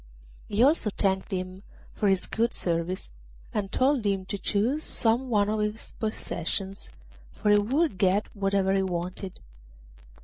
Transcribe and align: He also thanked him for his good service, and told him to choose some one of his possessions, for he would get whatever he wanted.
He 0.49 0.63
also 0.63 0.89
thanked 0.89 1.29
him 1.31 1.61
for 1.93 2.07
his 2.07 2.25
good 2.25 2.55
service, 2.55 3.11
and 3.53 3.71
told 3.71 4.03
him 4.03 4.25
to 4.25 4.37
choose 4.39 4.81
some 4.81 5.29
one 5.29 5.47
of 5.47 5.59
his 5.59 5.91
possessions, 5.99 6.89
for 7.31 7.51
he 7.51 7.59
would 7.59 7.99
get 7.99 8.25
whatever 8.35 8.73
he 8.73 8.81
wanted. 8.81 9.41